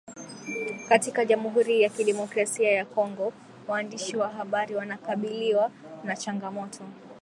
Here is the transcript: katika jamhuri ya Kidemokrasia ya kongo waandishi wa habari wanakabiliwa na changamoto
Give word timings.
katika 0.89 1.25
jamhuri 1.25 1.81
ya 1.81 1.89
Kidemokrasia 1.89 2.71
ya 2.71 2.85
kongo 2.85 3.33
waandishi 3.67 4.17
wa 4.17 4.29
habari 4.29 4.75
wanakabiliwa 4.75 5.71
na 6.03 6.15
changamoto 6.15 6.83